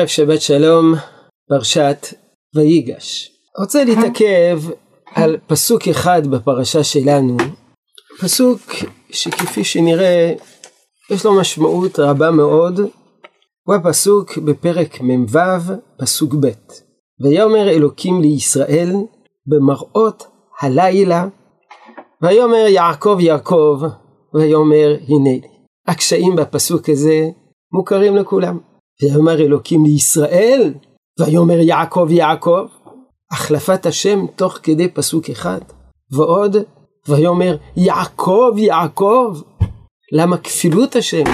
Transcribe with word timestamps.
ערב 0.00 0.08
שבת 0.08 0.40
שלום, 0.40 0.94
פרשת 1.48 2.06
ויגש. 2.54 3.30
רוצה 3.58 3.84
להתעכב 3.84 4.60
על 5.14 5.36
פסוק 5.46 5.88
אחד 5.88 6.26
בפרשה 6.26 6.84
שלנו, 6.84 7.36
פסוק 8.20 8.60
שכפי 9.10 9.64
שנראה 9.64 10.32
יש 11.10 11.24
לו 11.24 11.40
משמעות 11.40 11.98
רבה 11.98 12.30
מאוד, 12.30 12.80
הוא 13.66 13.74
הפסוק 13.74 14.38
בפרק 14.38 15.00
מ"ו, 15.00 15.38
פסוק 15.98 16.34
ב': 16.34 16.48
ויאמר 17.24 17.68
אלוקים 17.68 18.20
לישראל 18.20 18.92
במראות 19.46 20.26
הלילה, 20.60 21.26
ויאמר 22.22 22.66
יעקב 22.68 23.16
יעקב, 23.20 23.80
ויאמר 24.34 24.96
הנה 25.08 25.30
לי. 25.30 25.48
הקשיים 25.86 26.36
בפסוק 26.36 26.88
הזה 26.88 27.28
מוכרים 27.72 28.16
לכולם. 28.16 28.69
ויאמר 29.02 29.40
אלוקים 29.40 29.84
לישראל, 29.84 30.74
ויאמר 31.20 31.58
יעקב 31.58 32.06
יעקב, 32.10 32.66
החלפת 33.30 33.86
השם 33.86 34.26
תוך 34.36 34.58
כדי 34.62 34.88
פסוק 34.88 35.30
אחד, 35.30 35.60
ועוד, 36.12 36.56
ויאמר 37.08 37.56
יעקב 37.76 38.52
יעקב, 38.56 39.40
למה 40.12 40.36
כפילות 40.36 40.96
השם? 40.96 41.24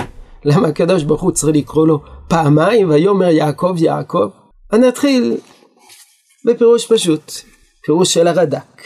למה 0.45 0.69
הקדוש 0.69 1.03
ברוך 1.03 1.23
הוא 1.23 1.33
צריך 1.33 1.57
לקרוא 1.57 1.87
לו 1.87 2.01
פעמיים, 2.29 2.91
ויאמר 2.91 3.29
יעקב 3.29 3.75
יעקב? 3.79 4.29
אני 4.73 4.89
נתחיל 4.89 5.37
בפירוש 6.47 6.93
פשוט, 6.93 7.33
פירוש 7.85 8.15
של 8.15 8.29
הרד"ק. 8.29 8.83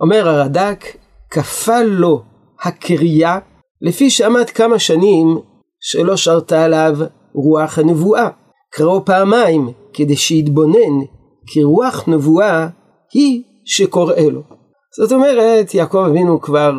אומר 0.00 0.28
הרד"ק, 0.28 0.84
כפה 1.30 1.82
לו 1.82 2.22
הקריאה, 2.62 3.38
לפי 3.80 4.10
שעמד 4.10 4.50
כמה 4.50 4.78
שנים 4.78 5.38
שלא 5.80 6.16
שרתה 6.16 6.64
עליו 6.64 6.96
רוח 7.34 7.78
הנבואה. 7.78 8.28
קראו 8.72 9.04
פעמיים 9.04 9.68
כדי 9.92 10.16
שיתבונן 10.16 11.04
כי 11.46 11.62
רוח 11.62 12.08
נבואה 12.08 12.68
היא 13.12 13.42
שקורא 13.64 14.14
לו. 14.14 14.42
זאת 14.96 15.12
אומרת, 15.12 15.74
יעקב 15.74 16.04
אבינו 16.10 16.40
כבר 16.40 16.72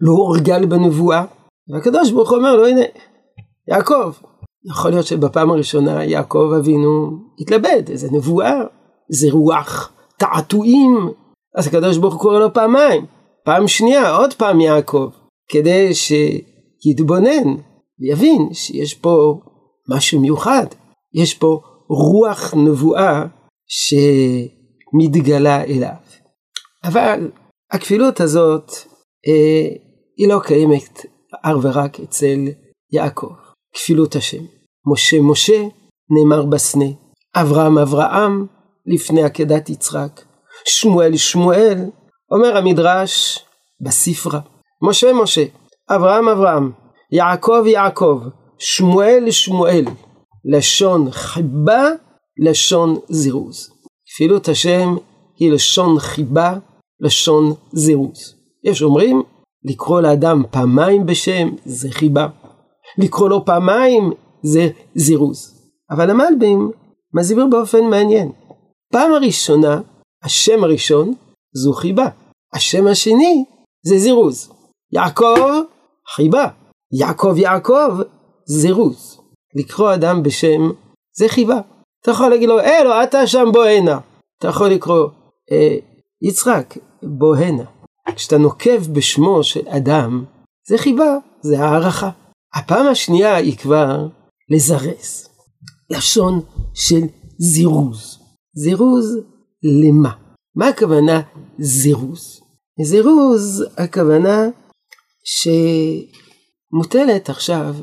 לא 0.00 0.12
הורגל 0.12 0.66
בנבואה, 0.66 1.24
והקדוש 1.72 2.10
ברוך 2.10 2.30
הוא 2.30 2.38
אומר 2.38 2.56
לו, 2.56 2.66
הנה, 2.66 2.80
יעקב. 3.68 4.12
יכול 4.70 4.90
להיות 4.90 5.06
שבפעם 5.06 5.50
הראשונה 5.50 6.04
יעקב 6.04 6.52
אבינו 6.58 7.18
התלבט, 7.40 7.90
איזה 7.90 8.08
נבואה, 8.12 8.60
זה 9.08 9.26
רוח 9.30 9.92
תעתועים. 10.18 11.10
אז 11.56 11.66
הקדוש 11.66 11.98
ברוך 11.98 12.14
הוא 12.14 12.20
קורא 12.20 12.38
לו 12.38 12.52
פעמיים, 12.52 13.06
פעם 13.44 13.68
שנייה, 13.68 14.16
עוד 14.16 14.34
פעם 14.34 14.60
יעקב, 14.60 15.08
כדי 15.48 15.90
שיתבונן 15.94 17.54
ויבין 18.00 18.48
שיש 18.52 18.94
פה 18.94 19.40
משהו 19.88 20.20
מיוחד, 20.20 20.66
יש 21.14 21.34
פה 21.34 21.60
רוח 21.88 22.54
נבואה 22.54 23.24
שמתגלה 24.92 25.64
אליו. 25.64 25.94
אבל 26.84 27.30
הכפילות 27.72 28.20
הזאת 28.20 28.70
אה, 29.28 29.68
היא 30.16 30.28
לא 30.28 30.40
קיימת 30.44 31.06
אך 31.42 31.56
ורק 31.62 32.00
אצל 32.00 32.38
יעקב. 32.92 33.32
כפילות 33.76 34.16
השם. 34.16 34.44
משה 34.86 35.20
משה 35.20 35.62
נאמר 36.10 36.46
בסנה, 36.46 36.84
אברהם 37.36 37.78
אברהם 37.78 38.46
לפני 38.86 39.22
עקדת 39.22 39.70
יצחק, 39.70 40.22
שמואל 40.64 41.16
שמואל, 41.16 41.78
אומר 42.30 42.56
המדרש 42.56 43.44
בספרה. 43.80 44.40
משה 44.82 45.12
משה, 45.12 45.44
אברהם 45.90 46.28
אברהם, 46.28 46.72
יעקב 47.12 47.62
יעקב, 47.66 48.20
שמואל 48.58 49.30
שמואל, 49.30 49.84
לשון 50.44 51.10
חיבה, 51.10 51.90
לשון 52.38 52.96
זירוז. 53.08 53.70
כפילות 54.06 54.48
השם 54.48 54.96
היא 55.38 55.52
לשון 55.52 55.98
חיבה, 55.98 56.58
לשון 57.00 57.54
זירוז. 57.72 58.34
יש 58.64 58.82
אומרים, 58.82 59.22
לקרוא 59.64 60.00
לאדם 60.00 60.42
פעמיים 60.50 61.06
בשם 61.06 61.48
זה 61.64 61.88
חיבה. 61.90 62.26
לקרוא 62.98 63.28
לו 63.28 63.44
פעמיים 63.44 64.12
זה 64.42 64.68
זירוז. 64.94 65.56
אבל 65.90 66.10
המלבים 66.10 66.70
מסביר 67.14 67.46
באופן 67.46 67.84
מעניין. 67.84 68.32
פעם 68.92 69.12
הראשונה, 69.12 69.80
השם 70.24 70.64
הראשון 70.64 71.14
זו 71.54 71.72
חיבה. 71.72 72.08
השם 72.54 72.86
השני 72.86 73.44
זה 73.86 73.98
זירוז. 73.98 74.52
יעקב, 74.92 75.62
חיבה. 76.14 76.48
יעקב 76.92 77.34
יעקב, 77.36 78.00
זירוז. 78.46 79.20
לקרוא 79.54 79.94
אדם 79.94 80.22
בשם 80.22 80.70
זה 81.16 81.28
חיבה. 81.28 81.60
אתה 82.00 82.10
יכול 82.10 82.28
להגיד 82.28 82.48
לו, 82.48 82.60
אלו, 82.60 83.02
אתה 83.02 83.26
שם 83.26 83.48
בוא 83.52 83.64
הנה. 83.64 83.98
אתה 84.38 84.48
יכול 84.48 84.68
לקרוא, 84.68 85.08
אה, 85.52 85.76
יצחק, 86.22 86.74
בוא 87.02 87.36
הנה. 87.36 87.64
כשאתה 88.16 88.38
נוקב 88.38 88.92
בשמו 88.92 89.44
של 89.44 89.68
אדם, 89.68 90.24
זה 90.68 90.78
חיבה, 90.78 91.16
זה 91.40 91.60
הערכה. 91.60 92.10
הפעם 92.54 92.86
השנייה 92.86 93.36
היא 93.36 93.56
כבר 93.56 94.06
לזרז. 94.50 95.28
לשון 95.90 96.40
של 96.74 97.00
זירוז. 97.38 98.18
זירוז 98.54 99.18
למה? 99.62 100.10
מה 100.56 100.68
הכוונה 100.68 101.20
זירוז? 101.58 102.40
זירוז 102.82 103.64
הכוונה 103.78 104.48
שמוטלת 106.72 107.28
עכשיו 107.28 107.74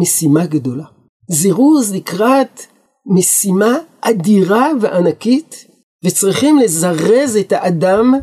משימה 0.00 0.46
גדולה. 0.46 0.84
זירוז 1.28 1.94
לקראת 1.94 2.60
משימה 3.06 3.74
אדירה 4.00 4.68
וענקית, 4.80 5.66
וצריכים 6.04 6.58
לזרז 6.58 7.36
את 7.36 7.52
האדם 7.52 8.14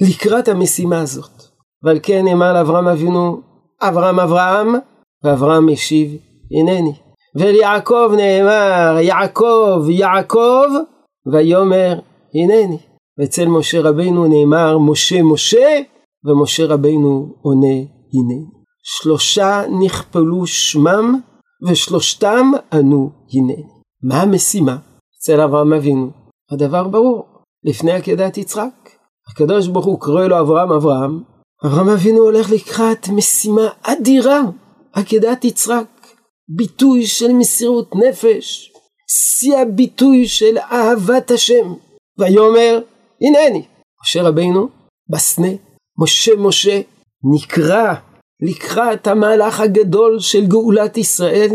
לקראת 0.00 0.48
המשימה 0.48 1.00
הזאת. 1.00 1.42
ועל 1.82 1.98
כן 2.02 2.24
נאמר 2.24 2.52
לאברהם 2.52 2.88
אבינו, 2.88 3.40
אברהם 3.80 4.20
אברהם, 4.20 4.74
ואברהם 5.24 5.68
השיב, 5.68 6.16
הנני. 6.52 6.92
וליעקב 7.36 8.10
נאמר, 8.16 8.98
יעקב 9.00 9.84
יעקב, 9.88 10.68
ויאמר, 11.32 12.00
הנני. 12.34 12.78
ואצל 13.18 13.48
משה 13.48 13.80
רבינו 13.80 14.26
נאמר, 14.26 14.78
משה 14.78 15.22
משה, 15.22 15.80
ומשה 16.24 16.66
רבינו 16.66 17.34
עונה, 17.42 17.76
הנני. 18.14 18.59
שלושה 18.82 19.62
נכפלו 19.80 20.46
שמם, 20.46 21.20
ושלושתם 21.68 22.50
ענו, 22.72 23.10
הנני. 23.32 23.62
מה 24.02 24.22
המשימה 24.22 24.76
אצל 25.18 25.40
אברהם 25.40 25.72
אבינו? 25.72 26.10
הדבר 26.52 26.88
ברור, 26.88 27.24
לפני 27.64 27.92
עקדת 27.92 28.38
יצחק. 28.38 28.90
הקדוש 29.30 29.68
ברוך 29.68 29.86
הוא 29.86 30.00
קורא 30.00 30.26
לו 30.26 30.40
אברהם 30.40 30.72
אברהם, 30.72 31.22
אברהם 31.66 31.88
אבינו 31.88 32.18
הולך 32.18 32.50
לקראת 32.50 33.08
משימה 33.08 33.68
אדירה, 33.82 34.40
עקדת 34.92 35.44
יצחק, 35.44 35.86
ביטוי 36.48 37.06
של 37.06 37.32
מסירות 37.32 37.90
נפש, 37.94 38.72
שיא 39.08 39.56
הביטוי 39.56 40.28
של 40.28 40.58
אהבת 40.58 41.30
השם, 41.30 41.74
ויאמר 42.18 42.80
הנני, 43.20 43.62
משה 44.02 44.22
רבינו 44.22 44.68
בסנה, 45.10 45.52
משה 45.98 46.32
משה 46.38 46.80
נקרא 47.34 47.94
לקראת 48.42 49.06
המהלך 49.06 49.60
הגדול 49.60 50.20
של 50.20 50.46
גאולת 50.46 50.96
ישראל, 50.96 51.50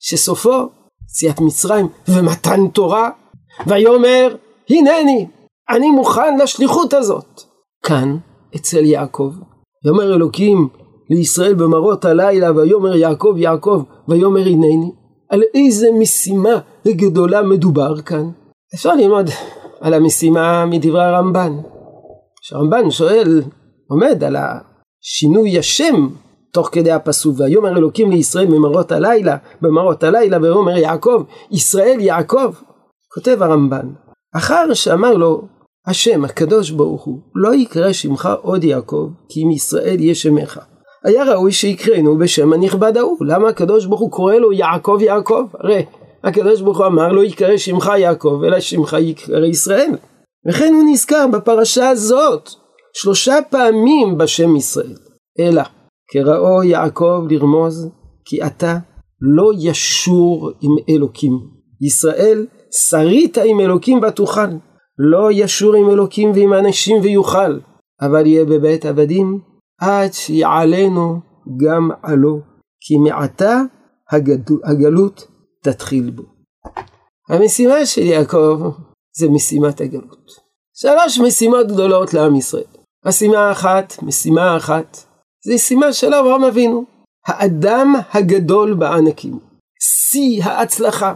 שסופו 0.00 0.68
יציאת 1.10 1.40
מצרים 1.40 1.88
ומתן 2.08 2.68
תורה, 2.68 3.10
ויאמר 3.66 4.36
הנני, 4.70 5.26
אני 5.70 5.90
מוכן 5.90 6.38
לשליחות 6.38 6.94
הזאת. 6.94 7.40
כאן, 7.82 8.16
אצל 8.56 8.84
יעקב, 8.84 9.32
יאמר 9.86 10.14
אלוקים 10.14 10.68
לישראל 11.10 11.54
במראות 11.54 12.04
הלילה, 12.04 12.52
ויאמר 12.56 12.96
יעקב 12.96 13.34
יעקב, 13.36 13.82
ויאמר 14.08 14.40
הנני, 14.40 14.92
על 15.28 15.42
איזה 15.54 15.88
משימה 15.98 16.58
גדולה 16.86 17.42
מדובר 17.42 18.00
כאן. 18.00 18.30
אפשר 18.74 18.94
ללמוד 18.94 19.30
על 19.80 19.94
המשימה 19.94 20.66
מדברי 20.66 21.04
הרמב"ן. 21.04 21.52
שהרמב"ן 22.42 22.90
שואל, 22.90 23.42
עומד 23.88 24.24
על 24.24 24.36
השינוי 24.36 25.58
השם 25.58 26.08
תוך 26.52 26.68
כדי 26.72 26.92
הפסוק, 26.92 27.34
ויאמר 27.38 27.76
אלוקים 27.78 28.10
לישראל 28.10 28.46
במראות 28.46 28.92
הלילה, 28.92 29.36
במראות 29.60 30.04
הלילה, 30.04 30.38
ויאמר 30.42 30.76
יעקב, 30.76 31.22
ישראל 31.50 31.96
יעקב. 32.00 32.52
כותב 33.14 33.42
הרמב"ן, 33.42 33.88
אחר 34.36 34.74
שאמר 34.74 35.14
לו 35.14 35.42
השם 35.86 36.24
הקדוש 36.24 36.70
ברוך 36.70 37.04
הוא, 37.04 37.18
לא 37.34 37.54
יקרא 37.54 37.92
שמך 37.92 38.28
עוד 38.42 38.64
יעקב, 38.64 39.08
כי 39.28 39.42
אם 39.42 39.50
ישראל 39.50 39.96
יהיה 40.00 40.14
שמך. 40.14 40.60
היה 41.04 41.24
ראוי 41.24 41.52
שיקראנו 41.52 42.18
בשם 42.18 42.52
הנכבד 42.52 42.96
ההוא. 42.96 43.26
למה 43.26 43.48
הקדוש 43.48 43.86
ברוך 43.86 44.00
הוא 44.00 44.10
קורא 44.10 44.34
לו 44.34 44.52
יעקב 44.52 44.98
יעקב? 45.00 45.44
הרי 45.60 45.84
הקדוש 46.24 46.60
ברוך 46.60 46.78
הוא 46.78 46.86
אמר 46.86 47.12
לא 47.12 47.24
יקרא 47.24 47.56
שמך 47.56 47.90
יעקב, 47.98 48.40
אלא 48.46 48.60
שמך 48.60 48.96
יקרא 49.00 49.44
ישראל. 49.44 49.90
וכן 50.48 50.74
הוא 50.74 50.84
נזכר 50.92 51.26
בפרשה 51.32 51.88
הזאת 51.88 52.50
שלושה 52.92 53.34
פעמים 53.50 54.18
בשם 54.18 54.56
ישראל. 54.56 54.94
אלא 55.40 55.62
קראו 56.12 56.62
יעקב 56.62 57.24
לרמוז 57.30 57.88
כי 58.24 58.46
אתה 58.46 58.78
לא 59.20 59.50
ישור 59.58 60.50
עם 60.60 60.72
אלוקים. 60.88 61.32
ישראל 61.80 62.46
שרית 62.70 63.38
עם 63.38 63.60
אלוקים 63.60 64.00
ותוכל. 64.02 64.50
לא 64.98 65.28
ישור 65.32 65.74
עם 65.74 65.90
אלוקים 65.90 66.30
ועם 66.30 66.54
אנשים 66.54 67.00
ויוכל, 67.02 67.58
אבל 68.00 68.26
יהיה 68.26 68.44
בבית 68.44 68.86
עבדים 68.86 69.40
עד 69.80 70.12
שיעלנו 70.12 71.20
גם 71.66 71.90
עלו, 72.02 72.40
כי 72.80 72.96
מעתה 72.96 73.62
הגלות 74.64 75.28
תתחיל 75.62 76.10
בו. 76.10 76.22
המשימה 77.28 77.86
של 77.86 78.02
יעקב 78.02 78.60
זה 79.18 79.28
משימת 79.28 79.80
הגלות. 79.80 80.30
שלוש 80.74 81.18
משימות 81.18 81.66
גדולות 81.66 82.14
לעם 82.14 82.36
ישראל. 82.36 82.64
משימה 83.06 83.52
אחת, 83.52 84.02
משימה 84.02 84.56
אחת, 84.56 85.09
זה 85.44 85.54
משימה 85.54 85.92
של 85.92 86.14
אברהם 86.14 86.44
אבינו, 86.44 86.84
האדם 87.26 87.94
הגדול 88.12 88.74
בענקים, 88.74 89.38
שיא 89.80 90.44
ההצלחה. 90.44 91.14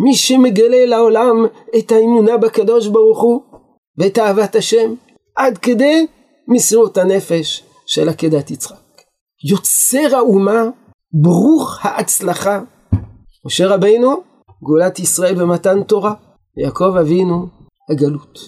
מי 0.00 0.14
שמגלה 0.14 0.86
לעולם 0.86 1.46
את 1.78 1.92
האמונה 1.92 2.36
בקדוש 2.36 2.86
ברוך 2.86 3.22
הוא 3.22 3.42
ואת 3.98 4.18
אהבת 4.18 4.56
השם, 4.56 4.94
עד 5.36 5.58
כדי 5.58 6.06
מסירות 6.48 6.98
הנפש 6.98 7.64
של 7.86 8.08
עקדת 8.08 8.50
יצחק. 8.50 8.76
יוצר 9.50 10.16
האומה, 10.16 10.64
ברוך 11.12 11.78
ההצלחה. 11.82 12.60
משה 13.46 13.66
רבינו, 13.66 14.22
גאולת 14.64 14.98
ישראל 14.98 15.34
במתן 15.34 15.82
תורה, 15.82 16.14
ויעקב 16.56 16.96
אבינו, 17.00 17.46
הגלות. 17.90 18.38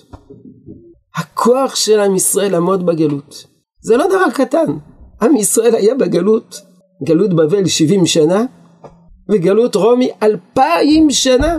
הכוח 1.16 1.74
של 1.74 2.00
עם 2.00 2.16
ישראל 2.16 2.52
לעמוד 2.52 2.86
בגלות. 2.86 3.44
זה 3.82 3.96
לא 3.96 4.06
דבר 4.06 4.30
קטן. 4.34 4.78
עם 5.22 5.36
ישראל 5.36 5.74
היה 5.74 5.94
בגלות, 5.94 6.60
גלות 7.04 7.34
בבל 7.34 7.66
70 7.66 8.06
שנה, 8.06 8.44
וגלות 9.30 9.74
רומי 9.74 10.10
אלפיים 10.22 11.10
שנה. 11.10 11.58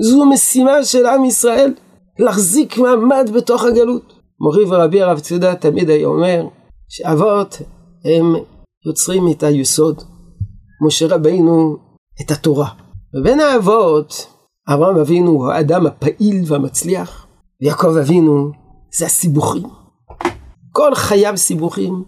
זו 0.00 0.26
משימה 0.26 0.84
של 0.84 1.06
עם 1.06 1.24
ישראל, 1.24 1.74
להחזיק 2.18 2.78
מעמד 2.78 3.30
בתוך 3.34 3.64
הגלות. 3.64 4.12
מורי 4.40 4.64
ורבי 4.64 5.02
הרב 5.02 5.18
ציודה 5.18 5.54
תמיד 5.54 5.90
היה 5.90 6.06
אומר, 6.06 6.46
שאבות 6.88 7.58
הם 8.04 8.34
יוצרים 8.86 9.24
את 9.30 9.42
היסוד, 9.42 10.02
משה 10.86 11.06
רבינו 11.14 11.76
את 12.20 12.30
התורה. 12.30 12.68
ובין 13.14 13.40
האבות, 13.40 14.26
אברהם 14.68 14.96
אבינו 14.96 15.30
הוא 15.30 15.52
האדם 15.52 15.86
הפעיל 15.86 16.44
והמצליח, 16.46 17.26
ויעקב 17.62 17.96
אבינו 17.96 18.50
זה 18.98 19.06
הסיבוכים. 19.06 19.62
כל 20.72 20.94
חייו 20.94 21.36
סיבוכים, 21.36 22.04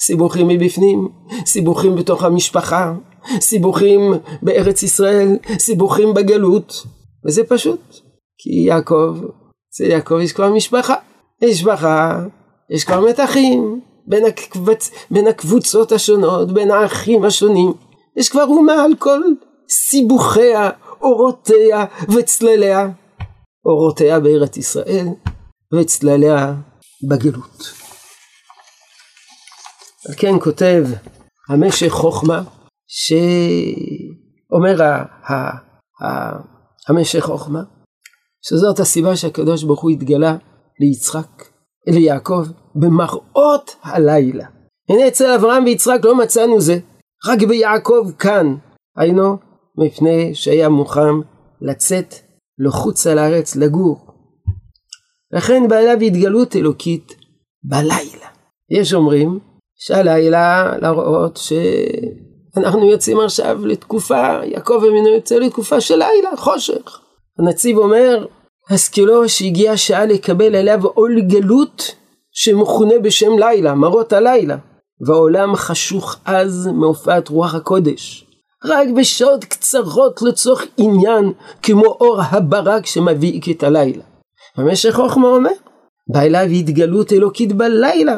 סיבוכים 0.00 0.48
מבפנים, 0.48 1.08
סיבוכים 1.46 1.96
בתוך 1.96 2.24
המשפחה, 2.24 2.94
סיבוכים 3.40 4.00
בארץ 4.42 4.82
ישראל, 4.82 5.36
סיבוכים 5.58 6.14
בגלות, 6.14 6.86
וזה 7.26 7.44
פשוט, 7.44 7.80
כי 8.38 8.50
יעקב, 8.50 9.16
אצל 9.70 9.84
יעקב 9.84 10.18
יש 10.20 10.32
כבר 10.32 10.52
משפחה, 10.52 10.94
משפחה, 11.44 12.24
יש 12.70 12.84
כבר 12.84 13.00
מתחים 13.00 13.80
בין, 14.06 14.24
הקבצ... 14.24 14.90
בין 15.10 15.26
הקבוצות 15.26 15.92
השונות, 15.92 16.52
בין 16.52 16.70
האחים 16.70 17.24
השונים, 17.24 17.72
יש 18.16 18.28
כבר 18.28 18.44
אומה 18.44 18.84
על 18.84 18.94
כל 18.98 19.20
סיבוכיה, 19.70 20.70
אורותיה 21.02 21.84
וצלליה, 22.14 22.88
אורותיה 23.64 24.20
בארץ 24.20 24.56
ישראל 24.56 25.06
וצלליה 25.74 26.54
בגלות. 27.08 27.85
על 30.08 30.14
כן 30.16 30.34
כותב 30.40 30.84
המשך 31.48 31.88
חוכמה 31.88 32.42
שאומר 32.86 34.76
המשך 36.88 37.20
חוכמה 37.20 37.62
שזאת 38.42 38.80
הסיבה 38.80 39.16
שהקדוש 39.16 39.64
ברוך 39.64 39.82
הוא 39.82 39.90
התגלה 39.90 40.36
ליצחק, 40.80 41.44
ליעקב, 41.86 42.44
במראות 42.74 43.76
הלילה. 43.82 44.46
הנה 44.88 45.08
אצל 45.08 45.30
אברהם 45.30 45.64
ויצחק 45.64 45.98
לא 46.04 46.18
מצאנו 46.18 46.60
זה, 46.60 46.78
רק 47.26 47.42
ביעקב 47.42 48.10
כאן, 48.18 48.56
היינו, 48.96 49.36
מפני 49.78 50.34
שהיה 50.34 50.68
מוכן 50.68 51.14
לצאת 51.60 52.14
לחוץ 52.58 53.06
על 53.06 53.18
הארץ 53.18 53.56
לגור. 53.56 54.06
לכן 55.32 55.68
בא 55.68 55.76
אליו 55.76 56.00
התגלות 56.00 56.56
אלוקית 56.56 57.16
בלילה. 57.62 58.26
יש 58.70 58.94
אומרים 58.94 59.38
שהלילה 59.78 60.72
להראות 60.82 61.40
שאנחנו 62.56 62.90
יוצאים 62.90 63.20
עכשיו 63.20 63.66
לתקופה, 63.66 64.38
יעקב 64.44 64.82
אמינו 64.88 65.08
יוצא 65.08 65.34
לתקופה 65.34 65.80
של 65.80 65.96
לילה, 65.96 66.36
חושך. 66.36 67.00
הנציב 67.38 67.78
אומר, 67.78 68.26
השכילו 68.70 69.28
שהגיעה 69.28 69.76
שעה 69.76 70.06
לקבל 70.06 70.56
עליו 70.56 70.86
עול 70.86 71.20
גלות 71.20 71.94
שמכונה 72.32 72.98
בשם 73.02 73.38
לילה, 73.38 73.74
מרות 73.74 74.12
הלילה. 74.12 74.56
והעולם 75.00 75.56
חשוך 75.56 76.16
אז 76.24 76.66
מהופעת 76.66 77.28
רוח 77.28 77.54
הקודש. 77.54 78.26
רק 78.64 78.88
בשעות 78.96 79.44
קצרות 79.44 80.22
לצורך 80.22 80.66
עניין, 80.78 81.32
כמו 81.62 81.84
אור 81.84 82.20
הברק 82.20 82.86
שמביא 82.86 83.40
את 83.50 83.62
הלילה. 83.62 84.02
במשך 84.58 84.94
חוכמה 84.94 85.28
אומר, 85.28 85.50
בא 86.08 86.20
אליו 86.20 86.40
התגלות 86.40 87.12
אלוקית 87.12 87.52
בלילה, 87.52 88.16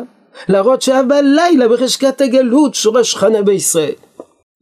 להראות 0.49 0.83
שהיה 0.83 1.03
בלילה 1.03 1.69
בחשקת 1.69 2.21
הגלות 2.21 2.75
שורש 2.75 3.17
חנה 3.17 3.43
בישראל. 3.43 3.95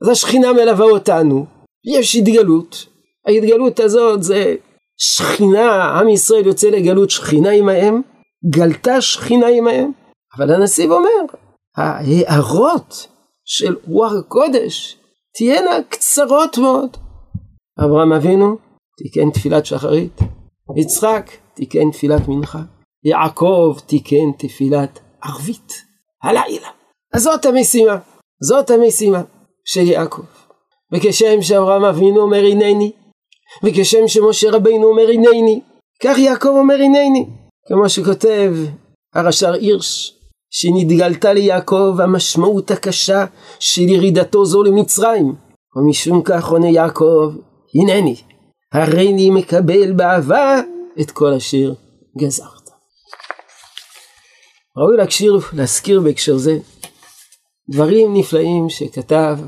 אז 0.03 0.09
השכינה 0.09 0.53
מלווה 0.53 0.87
אותנו, 0.87 1.47
יש 1.85 2.17
התגלות, 2.17 2.87
ההתגלות 3.27 3.81
הזאת 3.81 4.23
זה 4.23 4.55
שכינה, 4.97 5.85
עם 5.85 6.09
ישראל 6.09 6.47
יוצא 6.47 6.69
לגלות 6.69 7.11
שכינה 7.11 7.51
עמהם, 7.51 8.03
גלתה 8.51 9.01
שכינה 9.01 9.47
עמהם, 9.47 9.93
אבל 10.37 10.55
הנציב 10.55 10.91
אומר, 10.91 11.39
ההערות 11.77 13.07
של 13.45 13.77
רוח 13.89 14.13
הקודש 14.13 14.97
תהיינה 15.37 15.83
קצרות 15.89 16.59
מאוד. 16.59 16.97
אברהם 17.85 18.13
אבינו 18.13 18.57
תיקן 18.99 19.31
תפילת 19.31 19.67
שחרית, 19.67 20.21
יצחק 20.77 21.31
תיקן 21.55 21.91
תפילת 21.91 22.29
מנחה, 22.29 22.63
יעקב 23.05 23.77
תיקן 23.87 24.33
תפילת 24.39 25.01
ערבית, 25.27 25.73
הלילה. 26.23 26.69
אז 27.13 27.23
זאת 27.23 27.47
המשימה, 27.47 27.99
זאת 28.43 28.71
המשימה 28.71 29.23
של 29.65 29.81
יעקב. 29.81 30.23
וכשם 30.93 31.43
שאברהם 31.43 31.85
אבינו 31.85 32.21
אומר 32.21 32.45
הנני, 32.51 32.93
וכשם 33.65 34.09
שמשה 34.09 34.51
רבינו 34.51 34.87
אומר 34.87 35.09
הנני, 35.09 35.61
כך 36.03 36.19
יעקב 36.19 36.49
אומר 36.49 36.75
הנני, 36.75 37.27
כמו 37.69 37.89
שכותב 37.89 38.55
הרש"ר 39.15 39.53
הירש, 39.53 40.13
שנתגלתה 40.51 41.33
ליעקב 41.33 41.97
המשמעות 42.01 42.71
הקשה 42.71 43.25
של 43.59 43.83
ירידתו 43.83 44.45
זו 44.45 44.63
למצרים, 44.63 45.35
ומשום 45.77 46.23
כך 46.25 46.49
עונה 46.49 46.69
יעקב, 46.69 47.33
הנני, 47.75 48.17
הריני 48.73 49.31
מקבל 49.31 49.93
באהבה 49.93 50.61
את 51.01 51.11
כל 51.11 51.33
אשר 51.33 51.73
גזרת. 52.19 52.56
ראוי 54.77 54.97
להקשיר, 54.97 55.39
להזכיר 55.53 56.01
בהקשר 56.01 56.37
זה 56.37 56.59
דברים 57.71 58.15
נפלאים 58.15 58.69
שכתב 58.69 59.39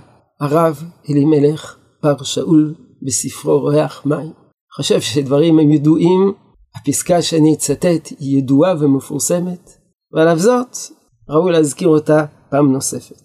הרב 0.41 0.83
אלימלך 1.11 1.77
בר 2.03 2.23
שאול 2.23 2.75
בספרו 3.03 3.65
ריח 3.65 4.07
מים. 4.07 4.33
חושב 4.77 5.01
שדברים 5.01 5.59
הם 5.59 5.71
ידועים, 5.71 6.33
הפסקה 6.77 7.23
שאני 7.23 7.55
אצטט 7.55 8.09
היא 8.19 8.39
ידועה 8.39 8.75
ומפורסמת, 8.81 9.71
ועל 10.13 10.29
אף 10.29 10.39
זאת 10.39 10.77
ראוי 11.29 11.53
להזכיר 11.53 11.89
אותה 11.89 12.25
פעם 12.51 12.73
נוספת. 12.73 13.23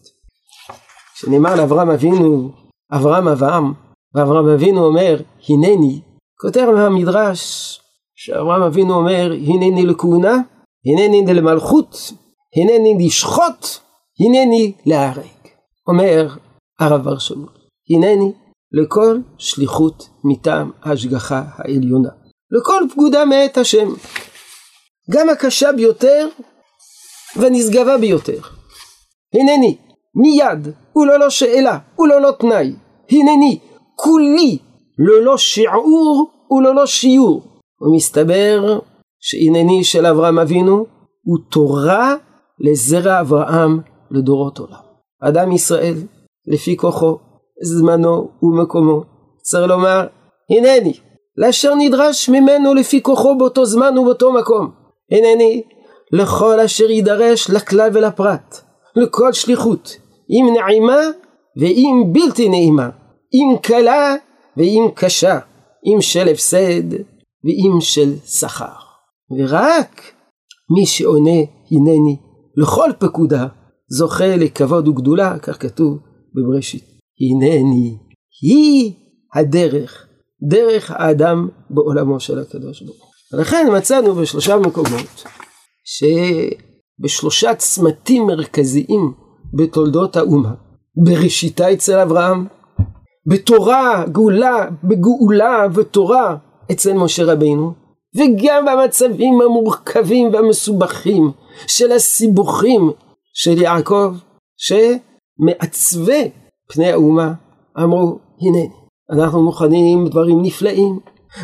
כשנאמר 1.15 1.55
לאברהם 1.55 1.89
אבינו, 1.89 2.51
אברהם 2.93 3.27
אברהם, 3.27 3.73
ואברהם 4.15 4.47
אבינו 4.47 4.85
אומר, 4.85 5.21
הנני, 5.49 6.01
כותב 6.41 6.67
מהמדרש 6.75 7.79
שאברהם 8.15 8.61
אבינו 8.61 8.93
אומר, 8.93 9.33
הנני 9.47 9.85
לכהונה, 9.85 10.37
הנני 10.85 11.33
למלכות, 11.33 12.11
הנני 12.55 13.05
לשחוט, 13.05 13.67
הנני 14.19 14.73
להרג. 14.85 15.43
אומר 15.87 16.27
הרב 16.79 17.03
בר 17.03 17.17
שאול, 17.17 17.49
הנני 17.89 18.31
לכל 18.71 19.17
שליחות 19.37 20.09
מטעם 20.23 20.71
ההשגחה 20.83 21.43
העליונה. 21.55 22.09
לכל 22.51 22.83
פקודה 22.91 23.25
מאת 23.25 23.57
השם. 23.57 23.89
גם 25.11 25.29
הקשה 25.29 25.71
ביותר 25.71 26.27
והנשגבה 27.35 27.97
ביותר. 27.97 28.39
הנני, 29.33 29.77
מיד, 30.15 30.67
וללא 30.95 31.29
שאלה, 31.29 31.77
וללא 31.99 32.31
תנאי. 32.39 32.73
הנני, 33.11 33.59
כולי, 33.95 34.57
ללא 34.99 35.37
שיעור 35.37 36.31
וללא 36.51 36.85
שיעור. 36.85 37.43
ומסתבר 37.81 38.79
שהנני 39.25 39.83
של 39.83 40.05
אברהם 40.05 40.39
אבינו 40.39 40.85
הוא 41.23 41.37
תורה 41.51 42.15
לזרע 42.59 43.21
אברהם 43.21 43.79
לדורות 44.11 44.59
עולם. 44.59 44.79
אדם 45.21 45.51
ישראל, 45.51 45.95
לפי 46.47 46.77
כוחו, 46.77 47.17
זמנו 47.63 48.29
ומקומו, 48.41 49.03
צריך 49.41 49.69
לומר, 49.69 50.07
הנני, 50.49 50.93
לאשר 51.37 51.75
נדרש 51.75 52.29
ממנו 52.29 52.73
לפי 52.73 53.01
כוחו 53.01 53.37
באותו 53.37 53.65
זמן 53.65 53.97
ובאותו 53.97 54.33
מקום. 54.33 54.71
הנני 55.11 55.63
לכל 56.11 56.59
אשר 56.59 56.89
יידרש 56.89 57.49
לכלל 57.49 57.89
ולפרט, 57.93 58.55
לכל 58.95 59.33
שליחות, 59.33 59.97
אם 60.29 60.53
נעימה 60.53 61.01
ואם 61.57 62.03
בלתי 62.11 62.49
נעימה, 62.49 62.89
אם 63.33 63.57
קלה 63.61 64.15
ואם 64.57 64.87
קשה, 64.95 65.39
אם 65.85 66.01
של 66.01 66.27
הפסד 66.27 66.93
ואם 67.43 67.81
של 67.81 68.13
שכר. 68.25 68.92
ורק 69.37 70.01
מי 70.75 70.85
שעונה 70.85 71.39
הנני 71.71 72.17
לכל 72.57 72.89
פקודה 72.99 73.47
זוכה 73.87 74.35
לכבוד 74.35 74.87
וגדולה, 74.87 75.39
כך 75.39 75.61
כתוב 75.61 75.97
בבראשית. 76.35 76.83
הנני 77.21 77.97
היא 78.41 78.93
הדרך, 79.35 80.07
דרך 80.49 80.91
האדם 80.91 81.49
בעולמו 81.69 82.19
של 82.19 82.39
הקדוש 82.39 82.81
ברוך 82.81 82.97
הוא. 82.97 83.39
ולכן 83.39 83.67
מצאנו 83.77 84.15
בשלושה 84.15 84.57
מקומות 84.57 85.23
שבשלושה 86.99 87.55
צמתים 87.55 88.27
מרכזיים 88.27 89.13
בתולדות 89.53 90.15
האומה, 90.15 90.53
בראשיתה 91.05 91.73
אצל 91.73 91.99
אברהם, 91.99 92.47
בתורה, 93.25 94.05
גאולה, 94.11 94.69
בגאולה 94.83 95.65
ותורה 95.73 96.37
אצל 96.71 96.93
משה 96.93 97.23
רבינו, 97.23 97.73
וגם 98.15 98.65
במצבים 98.65 99.41
המורכבים 99.41 100.33
והמסובכים 100.33 101.31
של 101.67 101.91
הסיבוכים 101.91 102.91
של 103.33 103.61
יעקב, 103.61 104.13
שמעצבי 104.57 106.29
פני 106.67 106.91
האומה, 106.91 107.33
אמרו, 107.83 108.19
הנה, 108.41 108.73
אנחנו 109.11 109.43
מוכנים 109.43 110.07
דברים 110.07 110.41
נפלאים, 110.41 110.99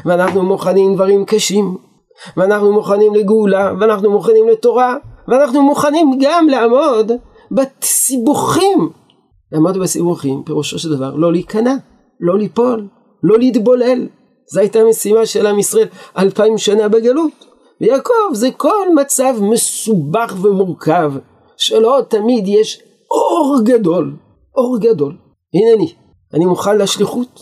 ואנחנו 0.06 0.44
מוכנים 0.44 0.96
דברים 0.96 1.26
קשים, 1.26 1.78
ואנחנו 2.38 2.74
מוכנים 2.74 3.16
לגאולה, 3.16 3.74
ואנחנו 3.80 4.12
מוכנים 4.12 4.48
לתורה, 4.48 4.96
ואנחנו 5.28 5.64
מוכנים 5.64 6.20
גם 6.22 6.48
לעמוד 6.50 7.12
בסיבוכים. 7.52 8.90
לעמוד 9.52 9.78
בסיבוכים, 9.78 10.44
פירושו 10.44 10.80
של 10.80 10.96
דבר, 10.96 11.16
לא 11.16 11.32
להיכנע, 11.32 11.76
לא 12.20 12.38
ליפול, 12.38 12.88
לא 13.24 13.38
להתבולל. 13.38 14.08
זו 14.52 14.60
הייתה 14.60 14.80
משימה 14.90 15.26
של 15.26 15.48
עם 15.48 15.60
ישראל 15.60 15.88
אלפיים 16.18 16.58
שנה 16.58 16.88
בגלות. 16.88 17.46
ויעקב 17.82 18.34
זה 18.34 18.52
כל 18.58 18.96
מצב 18.96 19.36
מסובך 19.42 20.36
ומורכב, 20.42 21.14
שלא 21.58 22.00
תמיד 22.08 22.48
יש 22.48 22.82
אור 23.12 23.60
גדול, 23.64 24.18
אור 24.58 24.78
גדול. 24.82 25.18
הנני, 25.54 25.94
אני 26.34 26.46
מוכן 26.46 26.78
לשליחות, 26.78 27.40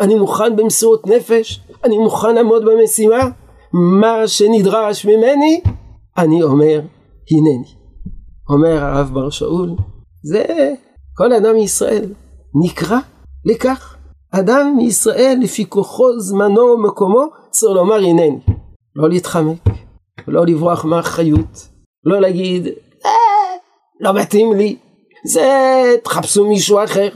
אני 0.00 0.14
מוכן 0.14 0.56
במסירות 0.56 1.06
נפש, 1.06 1.60
אני 1.84 1.98
מוכן 1.98 2.34
לעמוד 2.34 2.64
במשימה, 2.64 3.28
מה 3.72 4.28
שנדרש 4.28 5.06
ממני, 5.06 5.60
אני 6.18 6.42
אומר, 6.42 6.80
הנני. 7.30 7.68
אומר 8.48 8.84
הרב 8.84 9.10
בר 9.14 9.30
שאול, 9.30 9.70
זה 10.22 10.74
כל 11.16 11.32
אדם 11.32 11.54
מישראל 11.54 12.12
נקרא 12.64 12.98
לכך. 13.44 13.97
אדם 14.30 14.74
מישראל 14.76 15.38
לפי 15.42 15.68
כוחו, 15.68 16.20
זמנו 16.20 16.60
ומקומו, 16.60 17.24
צריך 17.50 17.76
לומר 17.76 17.94
הנני. 17.94 18.38
לא 18.96 19.08
להתחמק, 19.08 19.68
לא 20.28 20.46
לברוח 20.46 20.84
מאחריות, 20.84 21.68
לא 22.04 22.20
להגיד, 22.20 22.66
אה, 23.06 23.56
לא 24.00 24.14
מתאים 24.14 24.52
לי, 24.52 24.76
זה 25.24 25.48
תחפשו 26.04 26.48
מישהו 26.48 26.84
אחר. 26.84 27.08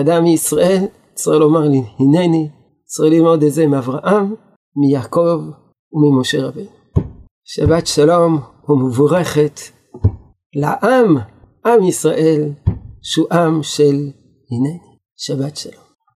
אדם 0.00 0.22
מישראל 0.22 0.84
צריך 1.14 1.40
לומר 1.40 1.68
לי, 1.68 1.82
הנני, 1.98 2.48
צריך 2.84 3.12
ללמוד 3.12 3.42
את 3.42 3.52
זה 3.52 3.66
מאברהם, 3.66 4.34
מיעקב 4.76 5.40
וממשה 5.92 6.46
רבינו. 6.46 6.70
שבת 7.44 7.86
שלום 7.86 8.40
ומבורכת 8.68 9.60
לעם, 10.56 11.16
עם 11.66 11.84
ישראל, 11.84 12.52
שהוא 13.02 13.26
עם 13.32 13.62
של 13.62 14.10
הנני. 14.50 14.78
שבת 15.16 15.56
שלום. 15.56 15.81